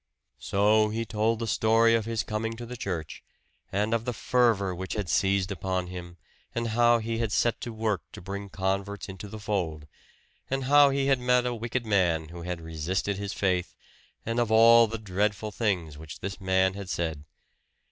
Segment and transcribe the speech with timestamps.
[0.39, 3.21] So he told the story of his coming to the church,
[3.71, 6.17] and of the fervor which had seized upon him,
[6.55, 9.85] and how he had set to work to bring converts into the fold;
[10.49, 13.75] and how he had met a wicked man who had resisted his faith,
[14.25, 17.23] and of all the dreadful things which this man had said.